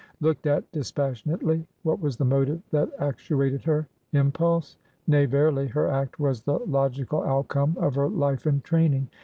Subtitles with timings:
[0.19, 3.87] Looked at dispassionately, what was the motive that actuated her?
[4.13, 4.75] Impulse?
[5.05, 5.67] Nay, verily!
[5.67, 9.11] her act was the logical outcome of her life and training.